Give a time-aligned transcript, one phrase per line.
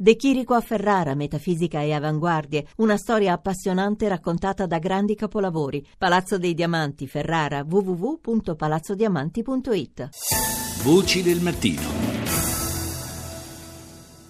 [0.00, 5.84] De Chirico a Ferrara, metafisica e avanguardie, una storia appassionante raccontata da grandi capolavori.
[5.98, 10.10] Palazzo dei Diamanti, Ferrara, www.palazzodiamanti.it.
[10.84, 11.82] Voci del mattino.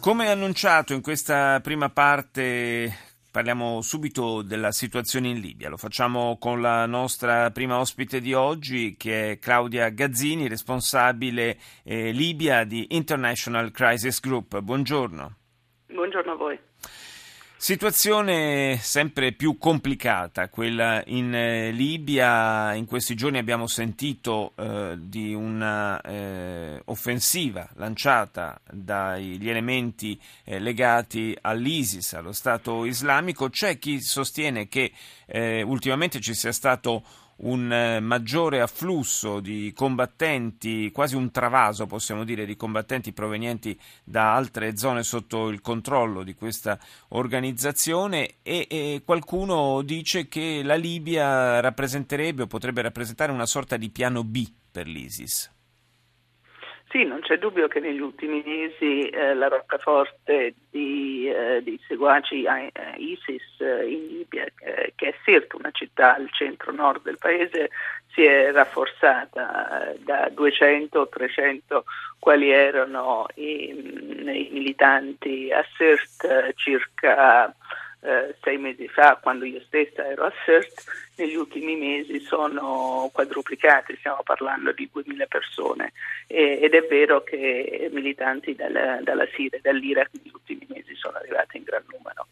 [0.00, 5.70] Come annunciato in questa prima parte Parliamo subito della situazione in Libia.
[5.70, 12.12] Lo facciamo con la nostra prima ospite di oggi, che è Claudia Gazzini, responsabile eh,
[12.12, 14.60] Libia di International Crisis Group.
[14.60, 15.36] Buongiorno.
[15.86, 16.58] Buongiorno a voi.
[17.56, 22.74] Situazione sempre più complicata, quella in eh, Libia.
[22.74, 32.12] In questi giorni abbiamo sentito eh, di un'offensiva eh, lanciata dagli elementi eh, legati all'ISIS,
[32.12, 33.48] allo Stato islamico.
[33.48, 34.92] C'è chi sostiene che
[35.26, 37.02] eh, ultimamente ci sia stato
[37.38, 44.34] un eh, maggiore afflusso di combattenti, quasi un travaso possiamo dire, di combattenti provenienti da
[44.34, 51.60] altre zone sotto il controllo di questa organizzazione e, e qualcuno dice che la Libia
[51.60, 55.50] rappresenterebbe o potrebbe rappresentare una sorta di piano B per l'ISIS.
[56.94, 62.44] Sì, non c'è dubbio che negli ultimi mesi eh, la roccaforte di, eh, di seguaci
[62.44, 67.70] eh, ISIS eh, in Libia, che è Sirte, una città al centro-nord del paese,
[68.12, 71.82] si è rafforzata eh, da 200-300
[72.20, 77.52] quali erano i, i militanti a Sirte circa
[78.04, 80.84] eh, sei mesi fa, quando io stessa ero a CERT,
[81.16, 85.92] negli ultimi mesi sono quadruplicati, stiamo parlando di 2000 persone
[86.26, 91.16] e, ed è vero che militanti dalla, dalla Siria e dall'Iraq negli ultimi mesi sono
[91.16, 92.26] arrivati in gran numero.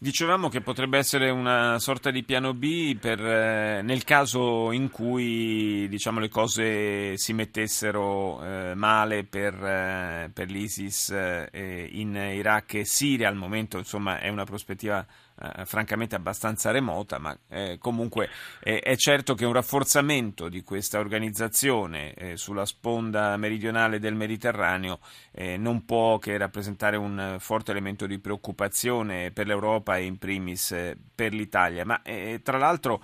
[0.00, 5.88] Dicevamo che potrebbe essere una sorta di piano B per, eh, nel caso in cui
[5.88, 12.84] diciamo, le cose si mettessero eh, male per, eh, per l'ISIS eh, in Iraq e
[12.84, 13.26] Siria.
[13.26, 15.04] Al momento insomma, è una prospettiva
[15.40, 18.28] eh, francamente abbastanza remota, ma eh, comunque
[18.60, 24.98] eh, è certo che un rafforzamento di questa organizzazione eh, sulla sponda meridionale del Mediterraneo
[25.30, 30.72] eh, non può che rappresentare un forte elemento di preoccupazione per l'Europa e in primis
[30.72, 31.84] eh, per l'Italia.
[31.84, 32.00] Ma
[32.42, 33.02] tra l'altro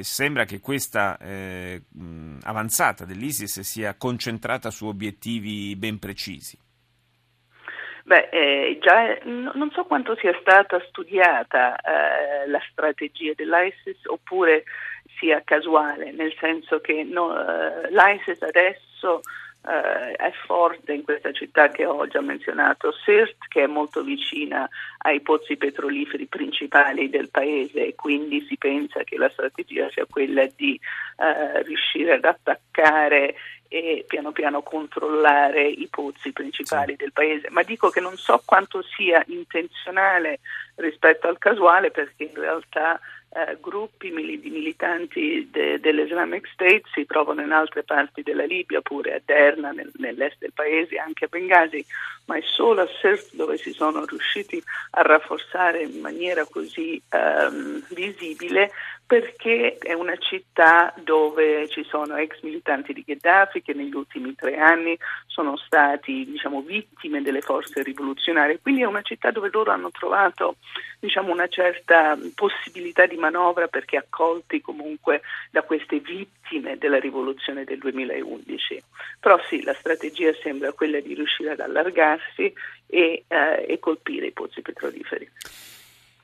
[0.00, 1.18] sembra che questa
[2.42, 6.58] avanzata dell'ISIS sia concentrata su obiettivi ben precisi.
[8.04, 14.64] Beh, eh, già, n- non so quanto sia stata studiata eh, la strategia dell'ISIS oppure
[15.18, 19.20] sia casuale, nel senso che no, eh, l'ISIS adesso
[19.66, 24.68] eh, è forte in questa città che ho già menzionato, Sirt, che è molto vicina
[24.98, 30.46] ai pozzi petroliferi principali del paese e quindi si pensa che la strategia sia quella
[30.56, 30.80] di
[31.18, 33.34] eh, riuscire ad attaccare
[33.72, 36.96] e piano piano controllare i pozzi principali sì.
[36.96, 40.40] del paese, ma dico che non so quanto sia intenzionale
[40.74, 42.98] rispetto al casuale perché in realtà
[43.32, 48.80] eh, gruppi mil- di militanti de- dell'Islamic State si trovano in altre parti della Libia,
[48.80, 51.86] pure a Derna, nel- nell'est del paese, anche a Benghazi,
[52.24, 54.60] ma è solo a Sirte dove si sono riusciti
[54.90, 58.72] a rafforzare in maniera così ehm, visibile
[59.10, 64.56] perché è una città dove ci sono ex militanti di Gheddafi che negli ultimi tre
[64.56, 69.90] anni sono stati diciamo, vittime delle forze rivoluzionarie, quindi è una città dove loro hanno
[69.90, 70.58] trovato
[71.00, 77.78] diciamo, una certa possibilità di manovra perché accolti comunque da queste vittime della rivoluzione del
[77.78, 78.80] 2011.
[79.18, 82.52] Però sì, la strategia sembra quella di riuscire ad allargarsi
[82.86, 85.28] e, eh, e colpire i pozzi petroliferi.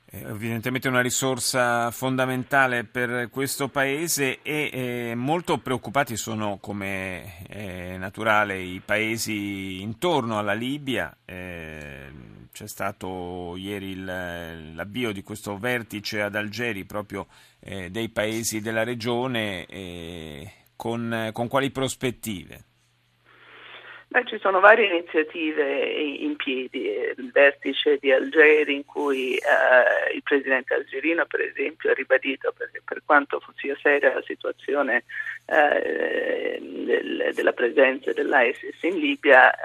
[0.09, 7.97] È evidentemente una risorsa fondamentale per questo paese e eh, molto preoccupati sono, come è
[7.97, 11.13] naturale, i paesi intorno alla Libia.
[11.25, 12.09] Eh,
[12.53, 14.05] c'è stato ieri il,
[14.75, 17.27] l'avvio di questo vertice ad Algeri proprio
[17.59, 20.55] eh, dei paesi della regione.
[20.77, 22.63] Con, con quali prospettive?
[24.09, 30.23] Beh, ci sono varie iniziative in piedi, il vertice di Algeri in cui eh, il
[30.23, 35.03] presidente algerino per esempio ha ribadito perché per quanto sia seria la situazione
[35.45, 39.57] eh, del, della presenza dell'ISIS in Libia eh,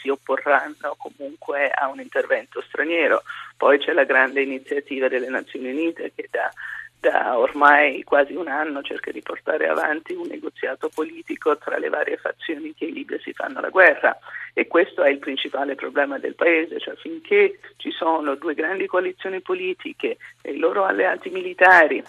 [0.00, 3.22] si opporranno comunque a un intervento straniero.
[3.56, 6.50] Poi c'è la grande iniziativa delle Nazioni Unite che da
[7.00, 12.16] da ormai quasi un anno cerca di portare avanti un negoziato politico tra le varie
[12.16, 14.18] fazioni che in Libia si fanno la guerra.
[14.52, 19.40] E questo è il principale problema del paese, cioè finché ci sono due grandi coalizioni
[19.40, 22.02] politiche e i loro alleati militari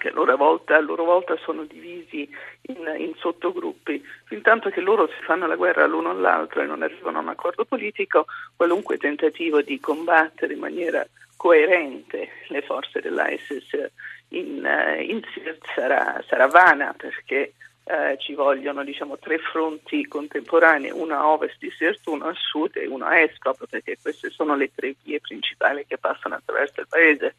[0.00, 2.28] che a loro volta, a loro volta sono divisi
[2.62, 7.18] in, in, sottogruppi, fin che loro si fanno la guerra l'uno all'altro e non arrivano
[7.18, 8.24] a un accordo politico,
[8.56, 11.06] qualunque tentativo di combattere in maniera
[11.36, 13.90] coerente le forze dell'ISIS
[14.30, 14.66] in,
[15.00, 17.54] in Sirt sarà, sarà vana perché
[17.84, 22.76] eh, ci vogliono diciamo, tre fronti contemporanei, uno a ovest di Sirte, uno a sud
[22.76, 26.80] e uno a est, proprio perché queste sono le tre vie principali che passano attraverso
[26.80, 27.36] il paese.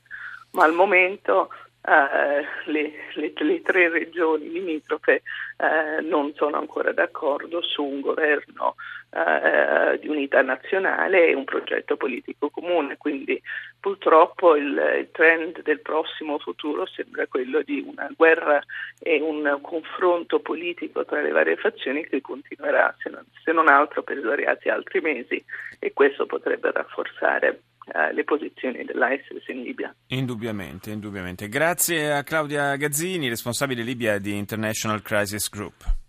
[0.52, 1.50] Ma al momento
[1.84, 5.24] Uh, le, le, le, tre regioni limitrofe
[5.58, 8.76] uh, non sono ancora d'accordo su un governo
[9.10, 13.42] uh, di unità nazionale e un progetto politico comune, quindi
[13.80, 18.62] purtroppo il, il, trend del prossimo futuro sembra quello di una guerra
[19.00, 24.04] e un confronto politico tra le varie fazioni che continuerà se non, se non altro
[24.04, 25.44] per svariati altri mesi.
[25.80, 27.60] E questo potrebbe rafforzare
[27.94, 29.94] eh, le posizioni dell'ISIS in Libia.
[30.08, 31.50] Indubbiamente, indubbiamente.
[31.50, 36.00] Grazie a Claudia Gazzini, responsabile Libia di International Crisis Group.